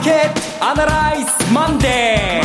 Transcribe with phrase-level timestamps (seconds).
[0.00, 2.40] ーケットアナライズマンデ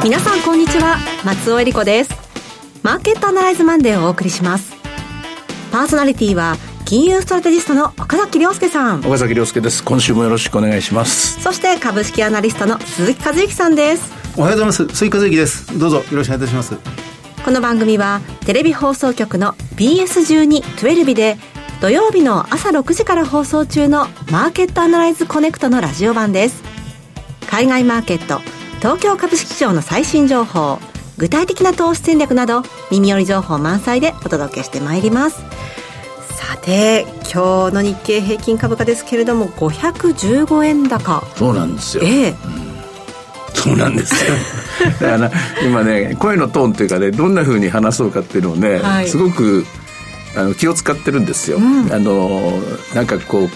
[0.00, 0.02] ー。
[0.02, 0.96] 皆さんこんにちは。
[1.22, 2.10] 松尾英里子です。
[2.82, 4.74] マーケットアナライズマンデーをお送りします。
[5.70, 6.56] パーソナリティは
[6.86, 9.00] 金融ストラテジストの岡崎良介さん。
[9.00, 9.84] 岡崎良介です。
[9.84, 11.42] 今週もよろしくお願いします。
[11.42, 14.10] そして株式アナリストの鈴木一之さんです。
[14.38, 14.88] おはようございます。
[14.96, 15.78] 鈴木一之です。
[15.78, 16.74] どうぞよろしくお願いいたします。
[17.44, 21.36] この番組はテレビ放送局の BS12-12 で
[21.80, 26.62] 土曜日の朝6時から放送中のマーケットアナライズコネクトのラジオ版です。
[27.50, 28.40] 海外マーケット
[28.78, 30.78] 東京株式市場の最新情報
[31.18, 35.36] 具体的な投資戦略など耳寄り情報満載でお届けしてまいります。
[36.34, 41.24] さて今日の日経平均株価ですけれども515円高。
[41.36, 42.04] そうなんですよ。
[42.04, 42.36] ええ、うん、
[43.54, 44.32] そうなんですよ。
[45.02, 45.30] だから
[45.62, 49.66] 今ね声のトーンというかねどんなふうに話そうかっていうのをね、はい、すごく
[50.36, 52.52] あの気を使ってるんですよ、うん、あの
[52.94, 53.48] なんかこう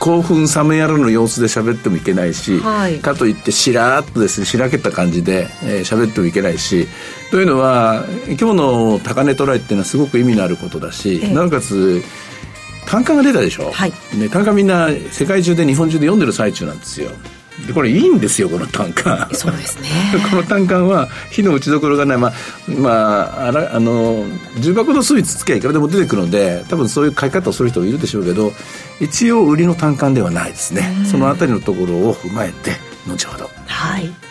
[0.00, 6.88] 興奮冷めやらぬ様子で喋ってもいけないし、はい、かといってしらっとですねしらけた感じで喋、えー、ってもいけないし
[7.30, 12.02] というのは今日の高値トライっていうのはすごく意味のあることだし、えー、なおかつ
[12.86, 17.10] 単価が出たでしょ、はい、ね、単価みんな世界中で日本中で読んでる最中なんですよ
[17.66, 19.28] でこれいいんですよこの単価。
[19.32, 19.88] そうですね。
[20.30, 22.18] この単価は火の打ちどころがない。
[22.18, 22.32] まあ
[22.68, 24.24] まああらあの
[24.58, 28.52] 重箱の隅つつけいくらでも出てくるので多分そういう買い方をする人もいるでしょうけど
[29.00, 30.96] 一応売りの単価ではないですね。
[31.08, 33.50] そのあたりのところを踏まえて後ほど。
[33.66, 34.23] はい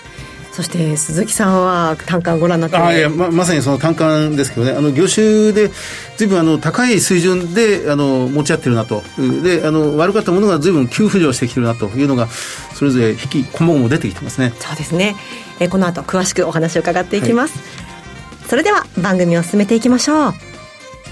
[0.54, 4.74] そして鈴木さんは単価ご覧になってあいやままさにその単価ですけどね。
[4.74, 5.72] あの業種で
[6.16, 9.02] ずいぶんあの高い水準であの持ち合ってるなと。
[9.44, 12.28] であの悪かったものがずいぶん急浮上してきてるなというのが
[12.76, 14.54] それぞれ引きこもごも出てきてますね。
[14.60, 15.16] そうですね。
[15.60, 20.34] えこの後詳しくお話を伺っていきます、はい、それでは番組を進めていきましょう。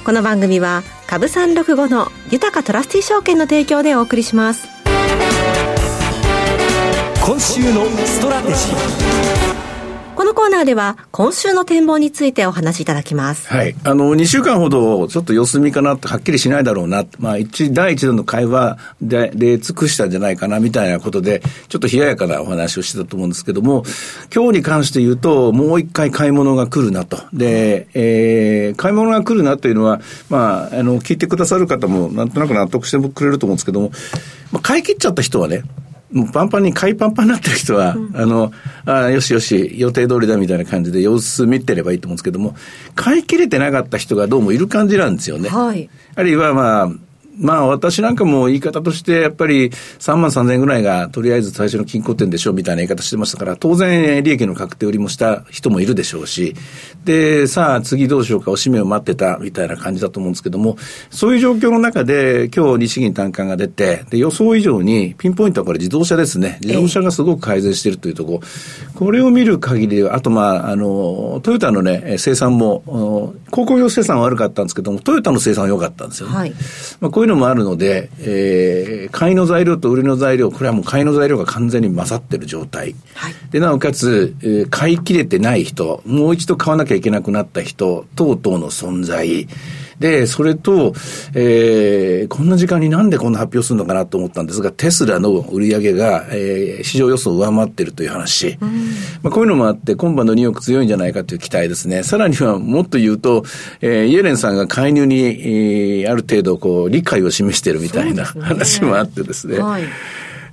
[0.03, 4.80] この番組は株三六五の豊トラスティ証券の提供でお送りします
[7.23, 13.47] 今週のストラテジーこのコーナーでは今週の展望についてお話しいただきます。
[13.47, 13.75] はい。
[13.84, 17.06] あの、2週間ほどちょっと様子見かなとはっきりしないだろうな。
[17.19, 23.84] まあ、一、第一度の会話で、で尽くしたんじゃないかなみたいなことで、ちょっと冷ややかなお話をしてたと思うんですけども、
[24.34, 27.18] 今日に関して言うと、もう一回買い物が来るなと。
[27.34, 33.91] で、えー、買い物が来るなというのは、まあ、あの、聞いてくださる方もなんとなく納得してくれると思うんですけども、
[34.51, 35.63] まあ、買い切っちゃった人はね、
[36.11, 38.51] もうパンパンに買いパンパンになってる人は、うん、あの、
[38.85, 42.55] あよしよし、予定通りだみたいな感じで様子見てればいいと思うんですけども、
[42.95, 45.50] 買い切れてなかった人がどうもいる感じなんですよね。
[45.50, 45.89] はい。
[46.16, 46.91] あるいはまあ、
[47.38, 56.56] まあ私なんかも言い方としてやっぱり3万3000円ぐらいがとりあえず最初の金庫店でしょうみたいな言い方してましたから当然利益の確定売りもした人もいるでしょうし。
[57.06, 60.78] でさあ次どうしようかおしめを待ってたみたいな感じだと思うんですけども
[61.09, 66.59] そういう状況の中で今日日銀短観が出てで予想以上にピンポイントはこれ自動車ですね。
[66.62, 68.31] 自動車がすごく改善しているというとこ。
[68.31, 68.42] ろ
[68.96, 76.53] これを見る限りあとまああのトヨタのね生産も高校用生産は悪かったんですけどもトヨタの生産は良かったんですよね、はい。
[77.00, 82.95] まあ、こういうのもあるので、えー、買いの材料と売りの材料、これはもう買いの材料が完全に混ざってる状態。
[83.13, 89.47] はい、で、なおかつ、えー、買い切れてない人、もう一度買わなきゃいけなくなった人、等々の存在。
[90.01, 90.94] で、それと、
[91.35, 98.57] えー、こんな時間になんでこんな発表するのかなと思ったんですが、テスラの売り上げが、えー、市場予想を上回っているという話。
[98.59, 98.69] うん、
[99.22, 102.01] まあ、こういうのもあって、今晩のニューヨーク強いんじゃないかという期待ですね。
[102.01, 103.45] さらにはもっと言うと、
[103.81, 109.59] えー、イエレンさんが介入に、えー、ある程度こう、理解を示しているみたいな話もあってですね。
[109.59, 109.83] はい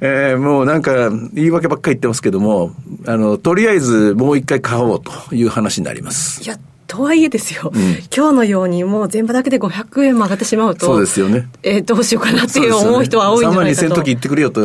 [0.01, 2.73] えー、もうなんか言い訳ばっかり言ってますけども、
[3.07, 6.43] あの、とりあえずもう一回買おうという話になります。
[6.43, 6.57] いや、
[6.89, 7.83] とはいえですよ、うん、
[8.15, 11.47] 今日のようにもう全部だけで500円も上がってしまうと、そうですよね。
[11.63, 13.87] えー、どうしようかなっていう思う人は多いんじゃないかと。
[13.87, 14.63] 3万2000の時言ってくれよと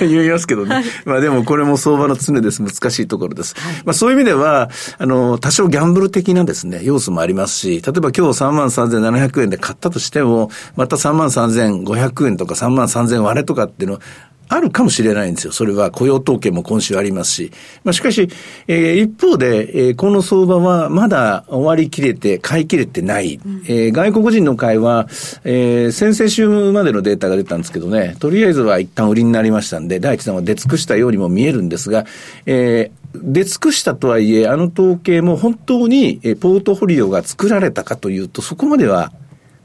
[0.00, 0.74] 言いますけどね。
[0.74, 2.62] はい、まあでもこれも相場の常です。
[2.62, 3.54] 難しいところです。
[3.58, 4.68] はい、まあそういう意味では、
[4.98, 14.02] あの、多少ギャンブル的なですね、要素もありますし、例えば今日3万3700円で買ったとしても、また3万3500円とか3万3000割れとかっていうのは、
[14.48, 15.52] あるかもしれないんですよ。
[15.52, 17.52] それは雇用統計も今週ありますし。
[17.84, 18.28] まあ、しかし、
[18.68, 23.40] えー、一方で、えー、この相場はまだ終わりきれて、買い切れてない。
[23.44, 25.06] うん、えー、外国人の買いは、
[25.44, 32.06] えー、先々週までのデータが出たんですけどね、とりあえずは一旦売りになりましたんで、第一弾は出尽くしたようにも見えるんですが、
[32.46, 39.12] えー、出尽くしたとはいえ、あの統計も本当にポートフォリオが作られたかというと、そこまでは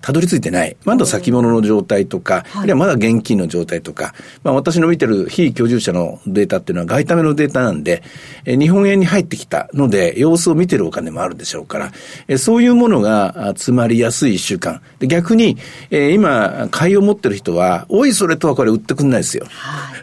[0.01, 0.75] たどり着いてない。
[0.85, 4.13] まだ先物の状態とか、あるいはまだ現金の状態とか、
[4.43, 8.03] まあ私の見てる非居住者のデータっていうのは外為のデータなんで、
[8.45, 11.91] え日本円に入ってきたので、様子を見てるお金もあるでしょうから、
[12.27, 14.81] えそういうものが詰まりやすい一週間。
[14.99, 15.57] で逆に、
[15.89, 19.45] えー、今、買いを持ってる人は、おいそれとはこれ売ってくんないですよ。
[19.49, 19.95] は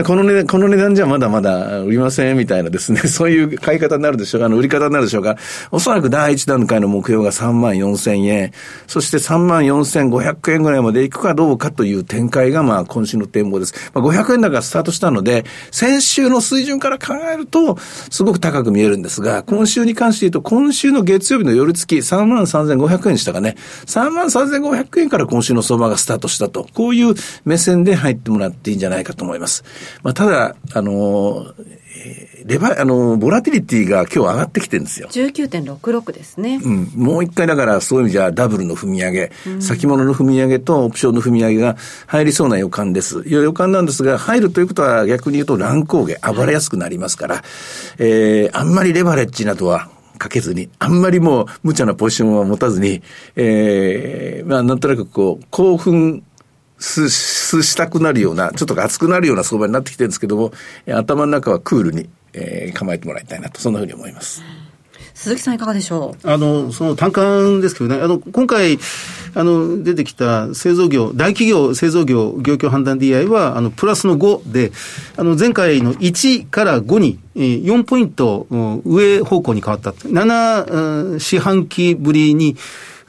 [0.00, 5.36] い、 この値段、この値段じゃまだまだ売りませんみたいなですね、 そういう買い方になるでしょうか、あの売り方になるでしょうか。
[5.70, 8.52] おそらく第一段階の目標が3万4千円、
[8.86, 13.90] そして3万4500円ぐらいまでいくかどうかという展開が、まあ今週の展望です。
[13.94, 17.78] まあ、500円高スタートしたので、先週の水準から考えると、
[18.10, 23.56] すごく高く見えるんですが、今週に関して言うと、今週の月曜日の夜月3万3500円でしたかね。
[23.86, 26.66] 3万3500円から今週の相場がスタートしたと。
[26.74, 27.14] こういう
[27.44, 29.64] 目線で入ってもらっていいんじゃないかと思います。
[30.02, 31.46] まあ、ただ、あの
[32.44, 35.08] レバ、あの、ボラティリティが今日上がってきてるんですよ。
[35.08, 36.60] 19.66ですね。
[36.62, 36.90] うん。
[36.94, 41.76] もう一回だからそういう意味じゃダブルの踏み上げ、うん、先物の踏み上げとオプションの踏み上げが
[42.06, 43.22] 入りそうな予感です。
[43.26, 47.44] 予感なんですが、入るということは逆に言うと乱高下、暴れやすくなりますから、はい、
[47.98, 49.88] えー、あんまりレバレッジなどは
[50.18, 53.02] かけずに、あんまりもう無茶なポジションは持たずに、
[53.36, 56.22] えー、まあなんとなくこう、興奮
[56.78, 60.52] す、すしたくなるような、ちょっと熱くなるような相場になってきてるんですけども、
[60.88, 64.42] 頭の中はクールに、えー、構えてもらいたいなと、そんなふうに思います。
[65.14, 66.28] 鈴木さんいかがでしょう？
[66.30, 67.22] あの、その単価
[67.62, 68.78] ですけどね、あの、今回、
[69.34, 74.72] あの、出てきた製造業、大企業製造業業況判断 DI は、あの、プラスの5で、
[75.16, 78.46] あの、前回の1から5に、4ポイント
[78.84, 79.92] 上方向に変わった。
[79.92, 82.56] 7四半期ぶりに、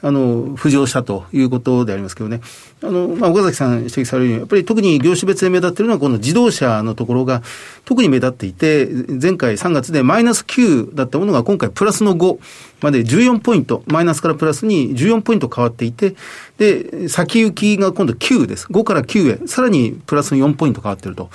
[0.00, 2.40] あの、浮上したということでありますけどね。
[2.82, 7.42] あの、まあ、岡崎さん指摘されるように、やっぱり特に業種別で目立っているのは、この自動車のところが
[7.84, 8.88] 特に目立っていて、
[9.20, 12.38] 前回3月でマイナス9だったものが今回プラスの5
[12.80, 16.14] まで14ポイント、マイナスからプラスに14ポイント変わっていて、
[16.58, 18.66] で、先行きが今度9です。
[18.66, 21.30] 5から9へ、さらにプラスの4ポイント変わっていると。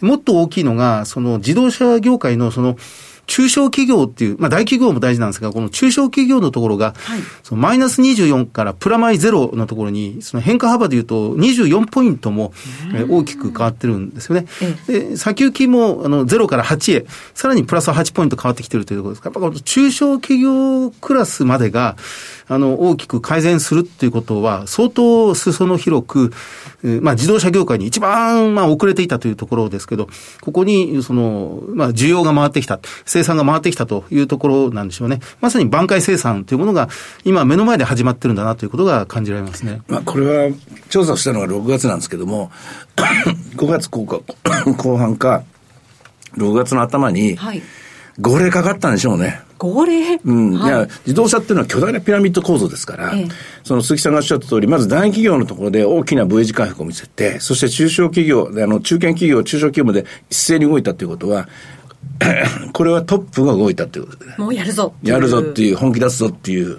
[0.00, 2.76] もっと大きいのが、その自動車業界のその、
[3.30, 12.52] 中小企業っていう、まあ大企業も大事なんですが、この中小企業のところが、はい、そのマイナス24からプラマイゼロのところに、その変化幅でいうと24ポイントも
[13.08, 14.46] 大きく変わってるんですよね。
[14.88, 19.22] で、先行きもあの0から8へ、さらにプラス8ポイント変わってきてるというところです。
[19.22, 21.96] から、やっぱ中小企業クラスまでが、
[22.50, 26.32] あの、大きく改善するっていうことは、相当裾野広く、
[26.82, 30.08] まあ、自動車業界に一番、まあ、遅れていたというところですけど、
[30.40, 35.20] ここに、その、まあ、需要が回ってきた、生産が回ってきたというところなんでしょうね。
[35.40, 36.88] まさに挽回生産というものが、
[37.24, 39.82] 今、目の前で始まってるんだなということが感じられますね。
[39.86, 40.52] まあ、これは、
[40.88, 42.50] 調査したのが6月なんですけども、
[43.54, 44.02] 5月後
[44.76, 45.44] 後半か、
[46.36, 47.38] 6月の頭に、
[48.18, 49.40] 号令かかったんでしょうね。
[49.60, 50.54] 号令うん。
[50.54, 53.28] はい、いや、自動車っていうのは巨大なピラミッド構造ですから、ええ、
[53.62, 61.46] その鈴木さんがおっしゃった通り、まず大企業のところで大きな V 字回復を見せて、そして中小企業、あの、中堅企業、中小企業まで一斉に動いたということは、
[62.72, 64.94] これはトップが動いたということで、もうやるぞ。
[65.02, 66.76] やるぞっていう、本気出すぞっていう。
[66.76, 66.78] う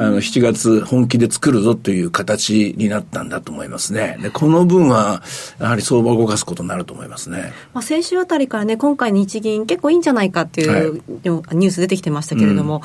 [0.00, 4.18] あの、7月本気で作るぞという形になったんだと思いますね。
[4.22, 5.22] で、この分は、
[5.58, 7.52] やはり相場を動かすことになると思いますね。
[7.74, 12.82] まあ、先週あたりからね、今回日銀結構いいんじゃないかっていう、はい、ニュース出てきてましたけれども、うん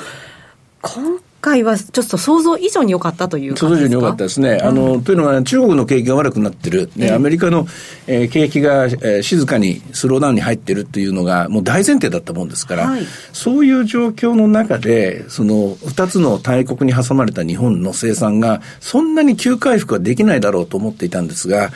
[0.86, 4.58] 今回はちょっと想像以上に良かったという想像以上に良かったですね。
[4.64, 7.68] あの、というのは、中国の景気が悪くなってる、ね、アメリカの、
[8.08, 21.70] えー、景気が、えー、静かにスローダウンに入ってるっていうのが、もう大前提だったもんですから、はい、そういう状況の中で、その、二つの大国に挟まれた日本の生産が、そんなに急回復はできないだろうと思っていたんですが、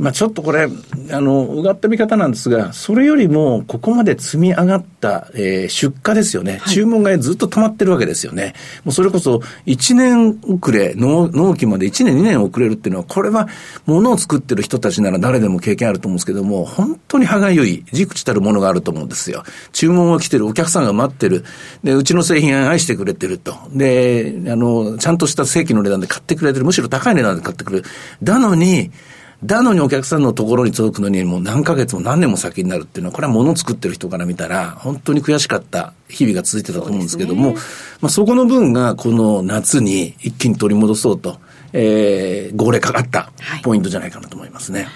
[0.00, 0.66] まあ、ちょっとこれ、
[1.12, 6.58] あの、うがった見方なんですが、それよりも、ここまで積み上がった、えー、出荷ですよね。
[6.62, 8.54] はい、注文がずっと溜まってるわけですよね。
[8.84, 13.46] もうそれこそ、1年遅れ、納納期まで1年、2年遅れるっていうのは、これは、
[13.84, 19.42] 物を作ってる人たちなら誰でも経験あると思うんですけども、本当に歯がゆい、じくちたるものがあると思うんですよ。
[19.72, 21.44] 注文は来てる、お客さんが待ってる。
[21.84, 23.54] で、うちの製品愛してくれてると。
[23.74, 26.64] で、あの、ちゃんとした正規の値段で買ってくれてる。
[26.64, 27.84] むしろ高い値段で買ってくれる。
[28.22, 28.90] だのに、
[29.44, 37.62] だのにお客さんのところに届くのにもう何ヶ月も何年も先になるっていうのは、これは物を作ってる人から見たら、本当に悔しかった日々が続いてたと思うんですけども、そ、ね、
[38.02, 41.38] まあ、そこの分がこの夏に一気に取り戻そうと、
[41.72, 43.32] えー、号令かかった
[43.62, 44.80] ポイントじゃないかなと思いますね。
[44.82, 44.90] はい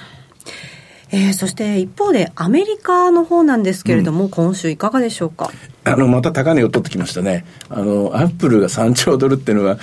[1.15, 5.49] えー、そして一方で、アメリカの方なんですけれども、うん、今週いかがでしょうか？
[5.85, 7.45] あの、また高値を取ってきましたね。
[7.69, 9.79] あの、アップルが3兆ドルっていうのは、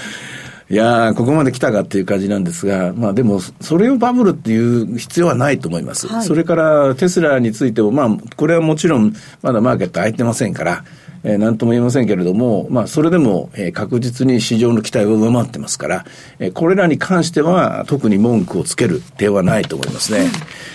[0.72, 6.08] いやー、ここまで来たかっていう感じなんですが、まあでも、それをバブルっていう必要はないと思います。
[6.08, 10.86] はい、それからテスラについても、まあ、これはもちろん、まだマーケット空いてませんから、
[11.26, 16.06] えー、なんとも言えませんけれども、まあ、それでも、えー、確実に市場の期待を上回ってますから、
[16.40, 20.30] えー、これらに関しては、特に文句をつける手はないと思いますね。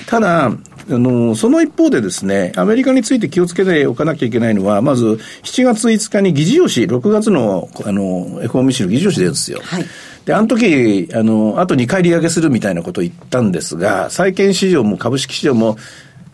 [0.06, 0.52] ただ、
[0.88, 9.60] あの、その一方でですね、アメリカについて気をつけておかなきゃいけないのは、まず、7月5日に議事要旨、6月の、あの、FOMC の議事要旨出るんですよ。
[9.62, 9.84] はい。
[10.24, 15.76] で、あの時、あの、あと2回利上げするみたいなことを言ったんですが、債券市場も株式市場も、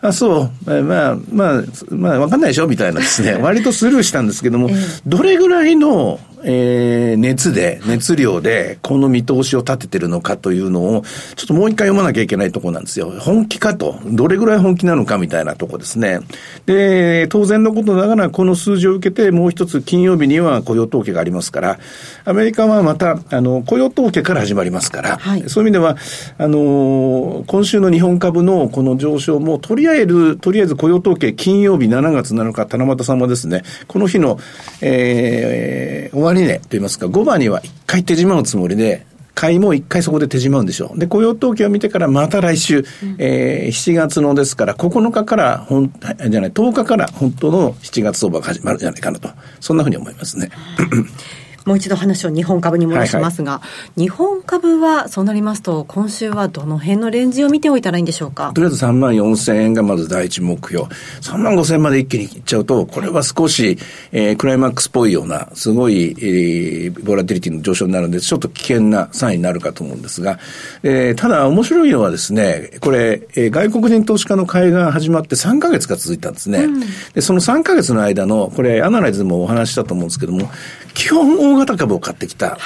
[0.01, 0.83] あ、そう。
[0.83, 3.35] まあ、まあ、まあ、わかんないでしょみたいなですね。
[3.35, 4.69] 割とスルーしたんですけども、
[5.07, 11.03] どれぐらいの、えー、熱で、熱量で、この見通しを立ててるのかというのを、
[11.35, 13.11] ちょっともう一回読まなきゃいけないところなんですよ。
[13.19, 13.99] 本気かと。
[14.05, 16.19] どれぐらい本気なのかみたいなとこですね。
[16.65, 21.79] で、当然のことながら、この数字を受けて、もう一つ金曜日には雇用統計がありますから、
[22.25, 25.97] アメリカはまた、あの、雇用統計から始まりますから、はい、そういう意味では、
[26.37, 34.39] あの、今週の日本株のこの上昇も、とりあえず、とりあえず雇用統計、金曜日7月7日、七夕様ですね、この日の、
[34.81, 40.99] えー、終わ終値と言いますか、5番には一回手締まうつもりで、買いも一回そこで手締まうんでしょう。
[40.99, 45.91] で、雇用統計を見てからまた来週、うん、えー、7月のですから、9日から本、
[46.29, 49.29] じゃない、10日から本当の7月相場が始まるんじゃないかなと。
[49.59, 50.49] そんなふうに思いますね。
[51.65, 53.67] もう一度話を日本株に戻しますが、はいは
[53.97, 58.51] い、日本株はそうなりますと、今週はどの辺のレンジを見ておいたらいいんでしょうか？
[58.53, 60.85] とりあえず3万4千円がまず第一目標。
[61.21, 63.77] 3万5千円まで一気にいっちゃうと、これは少し、
[64.11, 70.39] えー、クライマックスっぽいような、すごい、えー、ボラティリティの上昇になるんで、ちょっと危険なサインになるかと思うんですが、
[70.83, 76.59] えー、ただ面白いのはですね、これ、えー、外国人投資家の買いが始まって3ヶ月が続いたんですね。
[76.59, 76.79] うん、
[77.13, 80.49] で、その3ヶ月の間の、これ、アナライズもお話したと思うんですけども、
[80.93, 82.57] 基本大型株を買ってきた。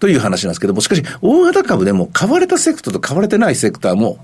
[0.00, 4.18] という話なんですけども、しかし、大型株でも買われたセクターと買われてないセクターも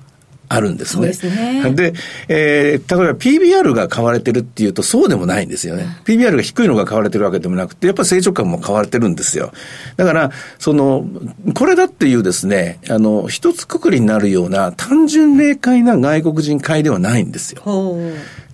[0.50, 1.12] あるんですね。
[1.12, 1.71] そうですね。
[1.71, 1.93] で、
[2.29, 5.85] えー、例えば PBR が買われてるっていうとそうでもないんですよね。
[5.85, 5.90] うん、
[6.21, 9.52] PBR が低いのが買われてるわけでもなくて、やっぱり成長感も買われてるんですよ。
[9.97, 11.07] だから、その、
[11.55, 17.62] これだっていうですね、あの、一つくくりになるような単純明快な外国人買いではないんですよ。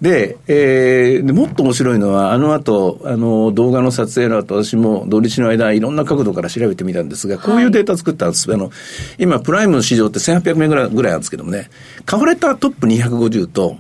[0.00, 8.50] で、えー、もっと面白いのは、あの後、あの、動画の撮影の後、私も土日の間、いろんな角度から調べてみたんですが、こういうデータ作ったんです。
[8.50, 8.70] はい、あの、
[9.18, 11.70] 今、プライムの市場って1800名ぐらいぐらいなんですけどもね、
[12.04, 13.78] 買われたトップ250と、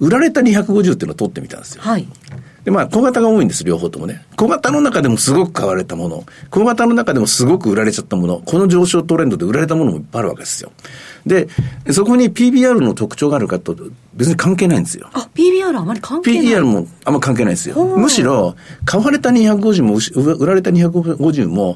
[0.00, 1.82] 売られた250っていうのを取ってみたんですよ。
[1.82, 2.06] はい。
[2.64, 4.24] で、まあ、小型が多いんです、両方ともね。
[4.36, 10.72] 小型の中でもすごく買われたもの、小型の中でもすごく売られちゃったもの、この上昇トレンドで売られたものもいっぱいあるわけですよ。
[11.26, 11.48] で、
[11.90, 13.76] そこに PBR の特徴があるかと、
[14.14, 15.08] 別に関係ないんですよ。
[15.12, 17.82] あ、PBR あまり関係ない ?PBR もあんま関係ないですよ。
[17.96, 19.98] むしろ、買われた250も、
[20.36, 21.74] 売られた250も、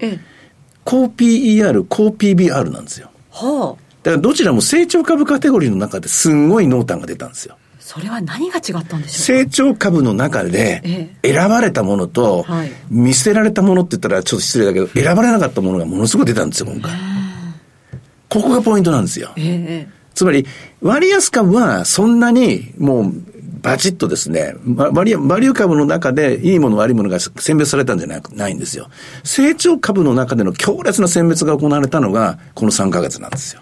[0.84, 3.10] 高 PER、高 PBR なんですよ。
[3.30, 3.82] はあ。
[4.02, 7.56] だからどちらも成長株カテゴリーの中ですんごい濃淡が出たんですよ。
[7.88, 12.44] それは何が違ったんでしょう成長株の中で選ばれたものと
[12.90, 16.92] 見捨てられたものって言ったらちょっと失礼だけど選ばれなかったものがものすごい出たんですよ今回。
[18.28, 19.32] ここがポイントなんですよ。
[19.36, 20.46] えー、つまり、
[20.82, 23.12] 割安株はそんなにもう
[23.62, 28.88] バチッとですね、バリバリュー株の中でいいもの悪いものが選別されたんじゃなくないんですよ。
[29.24, 33.60] 成長株の中での強烈な選別が行われたのがこの3ヶ月なんですよ。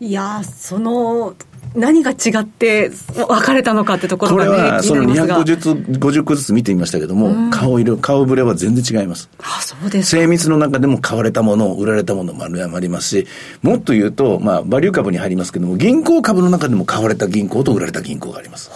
[0.00, 1.34] いやその
[1.74, 9.28] 何が違って分かれたのかってところが、ね、これはその250個ずつ見てみましたけども、うん、顔色、顔ぶれは全然違います。
[9.38, 13.26] あそうです精密の中でも買われたもの、売られたものもありますし、
[13.62, 18.70] もっと言うと、まあ、バリュー株に入りますけども、銀行株の中でも買われた銀行と売られた銀行があります。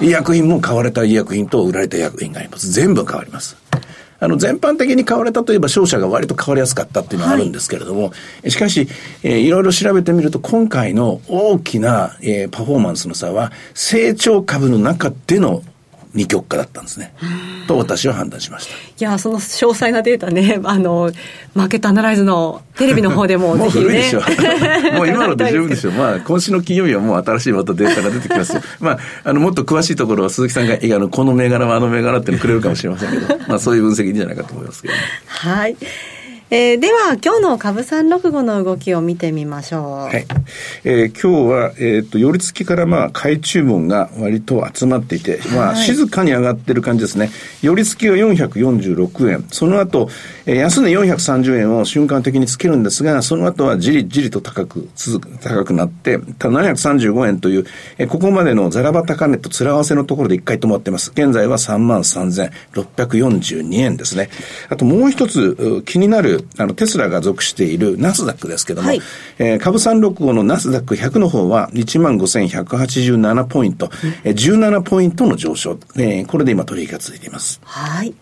[0.00, 2.70] 医薬品も買われた医薬品と売られた医薬品があります。
[2.70, 3.56] 全部変わります。
[4.20, 8.12] あの、全般的に買われたといえば商社が割と買われやすかったっていうのはあるんですけれども、は
[8.44, 8.86] い、しかし、
[9.22, 15.62] えー、いろいろ調べてみると、今回の大きな、えー、パフォーマンスの差は、成長株の中での
[16.14, 17.14] 二極化だったんですね。
[17.68, 18.72] と私は判断しました。
[18.74, 21.12] いや、その詳細なデータね、 あの、
[21.54, 23.64] マーケットアナライズのテレビの方でも ね。
[23.64, 25.92] も うもう今ので十分でしょう。
[25.92, 28.62] まあ、今週の金曜日はもう新しいまたデータが出てきますよ。
[28.80, 35.76] まあ、あの、もっと詳しいところは鈴木さんが、あの、この銘柄はあの銘柄ってくれるかもしれませんけど、まあ、そういう分析じゃないかと思いますけど、ね、はい。
[36.52, 39.92] えー、では今日の株三六五の動きを見てみましょう。
[40.06, 40.26] はい。
[40.82, 47.30] えー、今日は、えっ、ー、と、寄り付きからまあ、買い注文が割と集まっていて、まあ、静かに上がってる感じですね。
[47.62, 49.46] 寄り付きは446円。
[49.52, 50.08] その後、
[50.44, 57.64] えー、安値430円を瞬間的につけるんですが、その後はじりじりと高く、続く、高くなって、ただ735円という、
[57.98, 61.12] えー、ここまでのザラバ高値と面合わせのところで一回止まってます。
[61.12, 64.30] 現在は33,642円ですね。
[64.68, 69.00] あともう一つ気になるあの、テスラが属しているナスダックですけども、はい、
[69.38, 77.60] えー、株365のナスダック100の方は15,187ポイント、うん、えー、17ポイントの上昇、えー、これで今取引が続いています。
[77.64, 78.14] はい。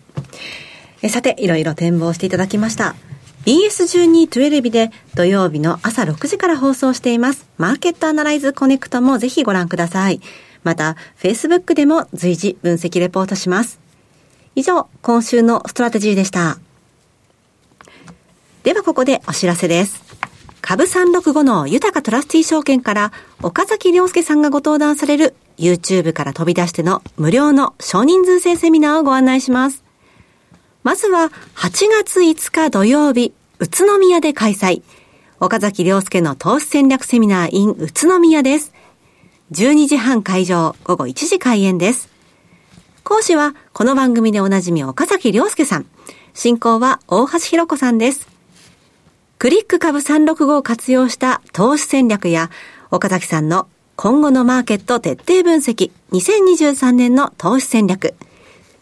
[1.01, 2.95] えさて、いろいろ展望していただきました。
[3.45, 7.47] BS12-12 で土曜日の朝6時から放送しています。
[7.57, 10.19] マーケットアナライズコネクトもぜひご覧ください。
[10.63, 13.79] また、Facebook でも随時分析レポートします。
[14.55, 16.59] 以上、今週のストラテジーでした。
[18.63, 20.03] ではここでお知らせです。
[20.61, 23.11] 株365の豊かトラスティー証券から
[23.41, 29.83] 岡崎良介さんがご登壇される YouTube から飛び出しての無料の少人数制セミナーをご案内します。
[30.83, 34.81] まずは8月5日土曜日、宇都宮で開催。
[35.39, 38.73] 岡崎良介の投資戦略セミナー in 宇都宮です。
[39.53, 42.09] 12時半会場、午後1時開演です。
[43.03, 45.85] 講師は、この番組でおなじみ岡崎良介さん。
[46.33, 48.38] 進行は大橋弘子さんです。
[49.39, 52.49] クリック株365を活用した投資戦略や、
[52.91, 58.15] 岡崎さんの今後のマーケット徹底分析2023年の投資戦略。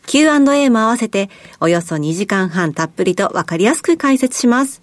[0.07, 4.81] Q&A も合わせておよそ2時間半たっぷりとわかりやすく解説します。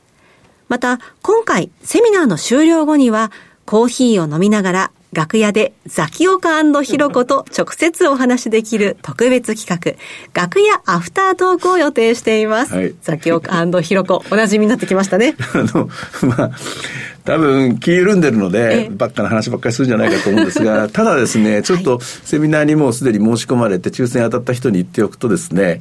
[0.69, 3.33] また、今回セミナーの終了後には
[3.67, 9.99] コーヒーを飲みながら楽屋でザキオカヒロコと直接お話できる特別企画、
[10.35, 12.75] 楽屋アフタートークを予定しています。
[12.75, 15.37] はい、ザキオカヒロコ、お馴染みになってきましたね。
[15.55, 15.89] あの、
[16.37, 16.51] まあ、
[17.25, 25.81] 多分気緩んでるので、ばっかな話ばっかりするんじゃないかと思うんですが、 ただですね、ちょっとセミナーにもうすでに申し込まれて、抽選当たった人に言っておくとですね、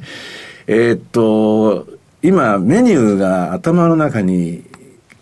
[0.66, 1.86] えー、っと、
[2.22, 4.62] 今、メニューが頭の中に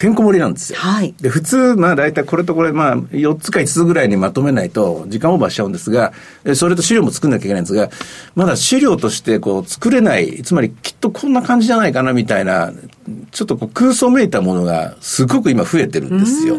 [0.02, 0.80] てんこ盛りなんですよ。
[0.80, 1.14] はい。
[1.20, 6.12] で、普通、まあ大体これとこれ、まあ4つか5つぐらいにまとめないと時間オーバーしちゃうんですが、
[6.56, 7.88] それと資料も作んなきゃいけないんですが、
[8.34, 12.72] まだ資料としてこう作れない、つまりきっとこんな感じじゃないかなみたいな、
[13.30, 16.56] ちょっとこう空想めいたものがすごく今増えてるんですよ。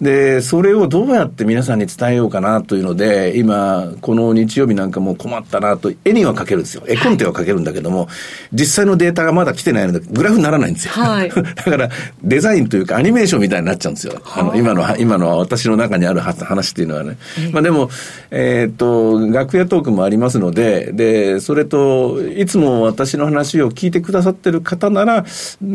[0.00, 6.82] で、それをどうやって皆さんに伝えようかなというので、今、この日曜日なんかも困ったなと、絵には書けるんですよ。
[6.86, 8.08] 絵コンテは書けるんだけども、
[8.52, 10.92] 実際のデータがまだ来てないので、グラフにならないんですよ。
[10.94, 11.90] はい、 だから、
[12.22, 14.14] デザインというかアニメーションみたいになっちゃうんですよ。
[14.34, 17.18] あの、今の、今の私の中にある話っていうのはね。
[17.52, 17.90] まあでも、
[18.30, 25.26] えー、っと、楽屋トークもありますので、で、それと、いつも私の話を聞いてくださってる方なら、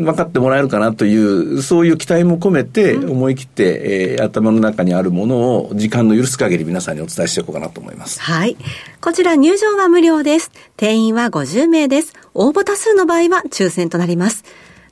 [0.06, 8.20] 分かってもらえるかなという、そういう期待も込めて、思い切って、えー頭の中にあるものを時間の許す限り皆さんにお伝えしていこうかなと思います。
[8.20, 8.56] はい。
[9.00, 10.50] こちら入場は無料です。
[10.76, 12.14] 定員は50名です。
[12.34, 14.44] 応募多数の場合は抽選となります。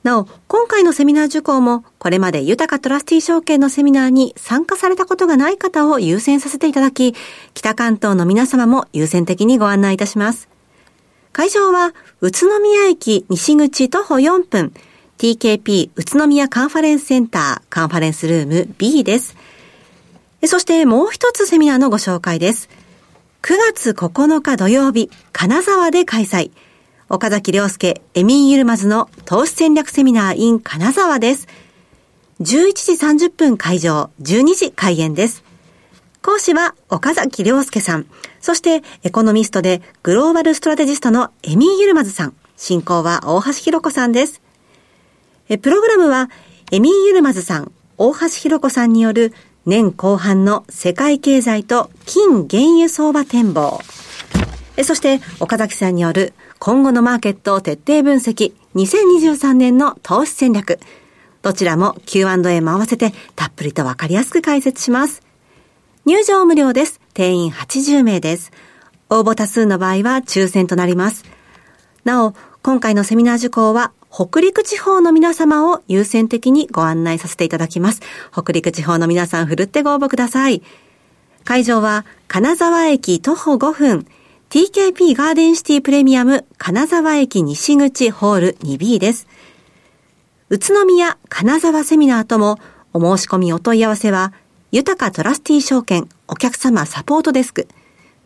[0.05, 7.15] なお、今回のセミナー受講も、これまで豊かトラスティ証券のセミナーに参加されたことがない方を優先させていただき、
[7.55, 10.47] 北関東の皆様も優先的にご案内いたします。
[11.31, 14.73] 会場は、宇都宮駅西口徒歩4分、
[15.25, 19.35] TKP 宇都宮カンファレンスセンターカンファレンスルーム B です。
[20.45, 22.69] そしてもう一つセミナーのご紹介です。
[23.41, 26.51] 9月9日土曜日、金沢で開催。
[27.09, 31.47] 岡崎良介、エミン・ユルマズの投資戦略セミナー in 金沢です。
[32.41, 35.43] 11時30分会場、12時開演です。
[36.21, 38.05] 講師は岡崎良介さん、
[38.41, 44.44] そしてエコノミストでグローバルストラテジストのエミン・ユルマズさん、進行は大橋弘子さんです。
[45.47, 46.29] えプログラムは、
[46.71, 49.31] エミー・ユルマズさん、大橋弘子さんによる
[49.65, 53.79] 年後半の世界経済と金原油相場展望。
[54.83, 60.79] そして、岡崎さんによる今後のマーケットを徹底分析、2023年の投資戦略。
[61.43, 65.21] どちらも Q&A も合わせてたっぷりとわかりやすく解説します。
[66.05, 66.99] 入場無料です。
[67.13, 68.51] 定員80名です。
[69.11, 71.23] 応募多数の場合は抽選となります。
[72.03, 77.99] なお、今回のセミナー受講は北陸地方の皆様を優先的にご案内させていただきます。
[78.31, 80.63] 北陸地方の皆さん、ふるってご応募ください。
[81.43, 84.07] 会場は、金沢駅徒歩5分、
[84.49, 89.27] TKP ガーデンシティプレミアム金沢駅西口ホール 2B です。
[90.47, 92.57] 宇都宮金沢セミナーとも
[92.93, 94.31] お申し込みお問い合わせは、
[94.71, 97.67] 豊かトラスティ証券お客様サポートデスク、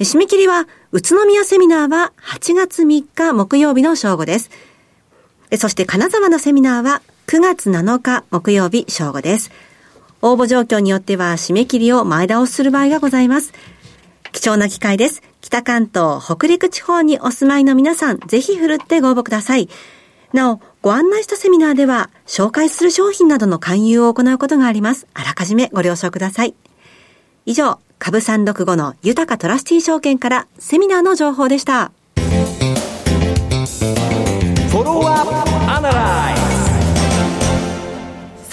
[0.00, 4.50] 締め切りは宇都宮セミナーは8月3日木曜日の正午です。
[5.56, 9.50] そして金沢のセミナーは9月7日木曜日正午です。
[10.22, 13.52] 応募状況によっては締め切りを前倒しする場合がございます。
[14.32, 15.22] 貴重な機会です。
[15.54, 19.68] 北関東、北陸地方にお住まいの皆さん、ぜひ振るってご応募ください。
[20.32, 25.06] なお、ご案内したセミナーでは、紹介する商品などの勧誘を行うことがあります。
[25.14, 26.56] あらかじめご了承ください。
[27.46, 31.92] 以上、株365の豊かトラスティー証券からセミナーの情報でした。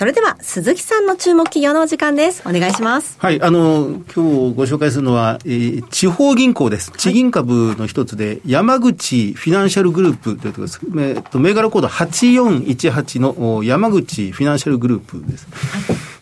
[0.01, 2.41] それでは、鈴木さんの注目企業のお時間です。
[2.47, 3.19] お願いします。
[3.19, 6.91] はい、あの、今日ご紹介するのは、えー地方銀行です。
[6.97, 10.79] 地銀株の一つで、山口フィナンシャルグループというところです。
[10.83, 15.47] えーっと、銘柄コード8418のお山口フィナンシャルグループです。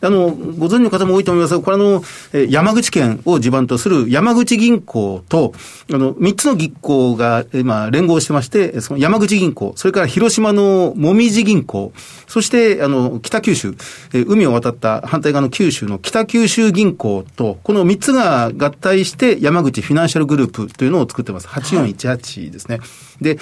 [0.01, 2.03] あの、ご存知の方も多いと思いますが、これあの、
[2.49, 5.53] 山口県を地盤とする山口銀行と、
[5.91, 11.91] あの、三つの銀行が、えーまあ、連合してまして、その山口銀行、それから広島のもみじ銀行、
[12.27, 13.75] そして、あの、北九州、
[14.13, 21.47] 海を渡った反対側の九州の北九州銀行と、この三つが合体して山口フィナンシャルグループというのを作ってます。
[21.47, 22.79] 8418ですね。
[23.21, 23.37] で、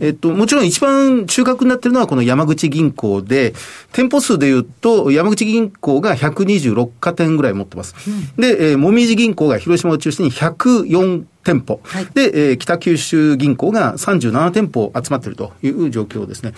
[0.00, 3.54] えっと、もちろん一番中核になっているのはこの山口銀行で、
[3.92, 7.94] 店舗数で言うと、山口銀行が126家店ぐらい持ってます。
[8.36, 11.80] で、えーもみじ銀行が広島を中心に104店舗。
[11.84, 16.52] はいで、えー北九州銀行が37店舗集まっているという状況ですね。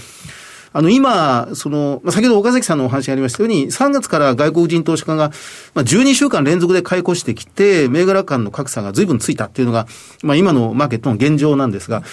[0.72, 5.33] あの、今、その、まあ先ほど岡崎さんのお話がありましたように、3月から外国人投資家が、
[5.74, 9.88] まあ、12週間連続で買い越してきて、銘柄間の格差が随分ついたっていうのが、
[10.22, 12.04] まあ、今のマーケットの現状なんですが、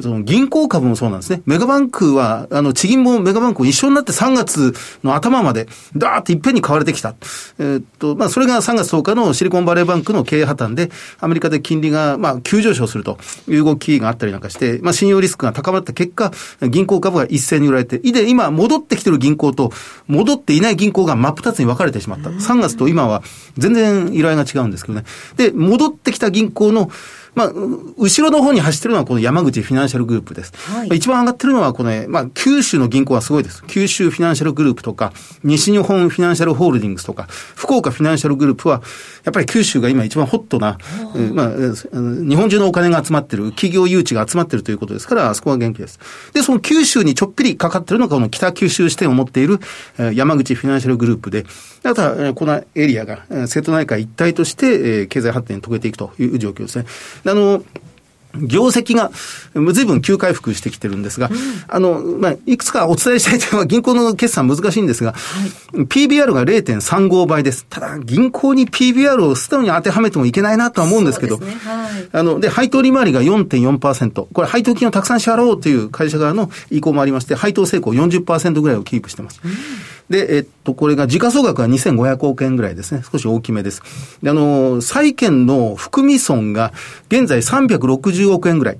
[0.00, 1.42] その銀行株もそうなんですね。
[1.46, 7.14] メガバンクは、あの、地銀もメガバンクも一緒になって3月の頭まで、ダーっていっぺんに買われてきた。
[7.58, 16.32] えーっと、まあ、それが3月10日のシリコンバレーバンクの経営破綻で、アメリカで金利が、まあ、急上昇するという動きがあったりなんかして、まあ、信用リスクが高まった結果、
[16.68, 19.72] 銀行株が一斉に売られて、で、今、戻ってきてる銀行と、
[20.06, 22.30] 戻っていない銀行が真っ二つに分かれてしまった。
[22.30, 23.22] 3月と今は、
[23.56, 25.04] 全然依頼が違うんですけどね。
[25.36, 26.90] で、戻ってきた銀行の、
[27.38, 30.52] まあ、う後ろの方に走ってるのはこの山口フィナンシャルグループです。
[30.56, 33.62] はいまあ一番上がってるのはこのね、まあ、九州の銀行はすごいです。
[33.66, 35.12] 九州フィナンシャルグループとか、
[35.44, 38.82] 西日本フィナンシャルホールディングスとか、福岡フィナンシャルグループは、
[39.24, 40.78] やっぱり九州が今一番ホットな、
[41.14, 46.00] えーまあ、日本中のお金が集まってる、企業誘致が集まってるということですから、あそこは元気です。
[46.32, 49.60] で、その九州にちょっぴりかかってるのがこの北九州支店を持っている、
[49.98, 51.46] えー山口フィナンシャルグループで、
[51.84, 56.86] あとは、えーこのエリアが、えー瀬戸内海一体として、えー経済発展に遂げていくという状況ですね。
[57.28, 57.62] であの、
[58.34, 59.10] 業績が
[59.72, 61.30] 随分急回復してきてるんですが、
[61.66, 65.14] あの、まあ、いくつかお伝えしたい点は銀行の決算難しいんですが、
[65.72, 67.66] PBR が0.35倍です。
[67.68, 74.26] ただ、銀行に PBR を素直に当てはめてもいけないなとは思うんですけど、ねはいあの、で、配当利回りが4.4%。
[74.32, 79.40] これ、配当金をたくさん支払おうという会社側の意向もありまして、配当成功40%ぐらいをキープしてます。
[80.10, 83.02] で、えっと、これが時価総額が2500億円ぐらいですね。
[83.10, 83.82] 少し大きめです。
[84.22, 86.72] で、あの、債券の含み損が
[87.08, 88.78] 現在360億円ぐらい。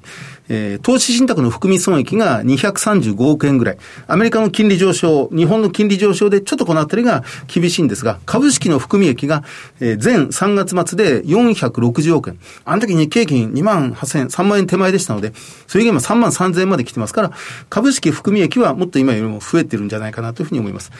[0.48, 3.78] えー投資信託の含み損益が235億円ぐらい。
[4.06, 9.44] アメリカの金利上昇、日本の金利上昇でちょっとこのあたりが厳しいんですが、株式の含み益が、
[9.80, 12.38] えー前3月末で460億円。
[12.64, 15.32] あの時日経平均2万8000円、3万円手前でしたので、
[15.66, 17.32] それが今3万3000円まで来てますから、
[17.68, 20.92] 株式含み益はもっと今よりも増えてるんじゃないかなというふうに思います。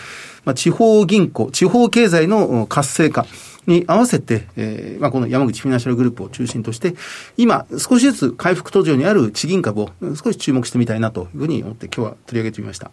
[0.44, 3.26] まあ、地方銀行、地方経済の活性化。
[3.66, 6.94] に合わせて、えーまあ、この山口フィナンシャルグループを中心として、
[7.36, 12.90] 今、少しずつ回復途上にある地銀株をうん少し注目してみたいなというふうに思って今日は取り上げてみました。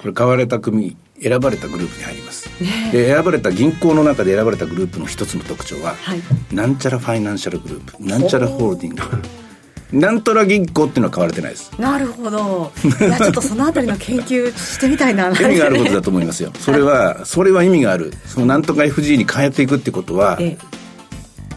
[0.00, 2.48] これ買われた組選ばれたグループに入ります、
[2.90, 6.22] で選ばれた銀行の中で選ばれたグループの一つの特徴は、はい。
[6.50, 9.02] なんちゃらファイナンシャルグループなんちゃらホールディング
[9.92, 12.72] なんとら銀行っていうのは買われてないですなるほど。
[12.84, 15.28] いや、ちょっとそのあたりの研究してみたいな。
[15.28, 20.80] 意味があることだと思いますよ それはそれは意味があるそのなんとか FG に変えていくってことはええ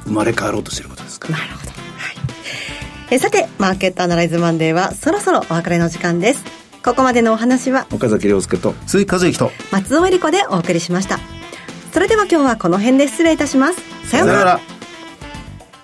[0.05, 1.71] 生まれ変わろうとしてることですからなるほど。
[1.71, 1.77] はい。
[3.11, 6.43] えさて、マーケットアナライズマンデーはそろそろお別れの時間です。
[6.83, 11.19] ここまでのお話は岡崎亮介と鈴木和之と、松尾恵理子でお送りしました。
[11.93, 13.77] それでは今日はこの辺で失礼いたします。
[14.09, 14.72] さようなら。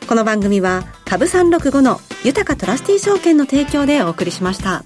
[0.10, 4.84] この番組は株365の豊かトラスティ証券の提供でお送りしました。